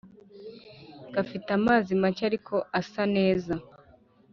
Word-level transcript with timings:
gafite 1.13 1.47
amazi 1.59 1.89
make 2.01 2.23
ariko 2.29 2.55
asa 2.79 3.03
neza 3.15 3.53